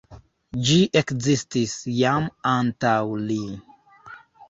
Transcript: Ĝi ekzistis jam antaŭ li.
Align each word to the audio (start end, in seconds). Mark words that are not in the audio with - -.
Ĝi 0.69 0.77
ekzistis 1.01 1.77
jam 2.01 2.33
antaŭ 2.57 2.99
li. 3.31 3.41